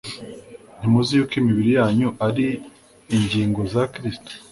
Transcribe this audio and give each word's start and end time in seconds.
ntimuzi 0.77 1.11
yuko 1.15 1.33
imibiri 1.41 1.71
yanyu 1.79 2.09
ari 2.27 2.47
ingingo 3.15 3.59
za 3.73 3.83
kristo 3.93 4.31